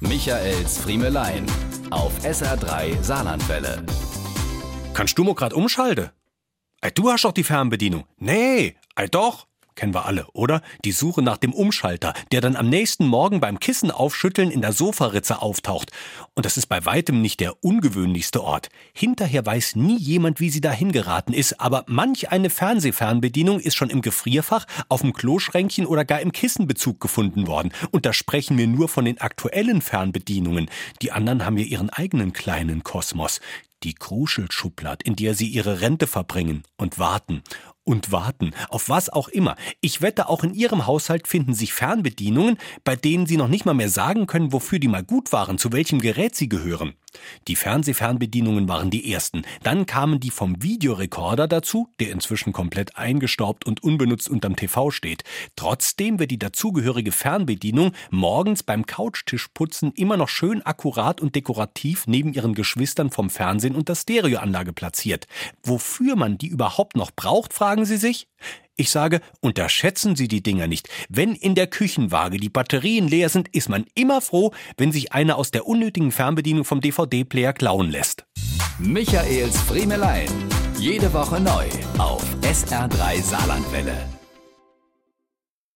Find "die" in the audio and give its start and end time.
7.32-7.44, 10.84-10.92, 31.00-31.10, 33.82-33.94, 44.78-44.88, 47.48-47.56, 48.90-49.12, 50.20-50.30, 56.30-56.38, 66.38-66.48, 70.26-70.42, 72.38-72.48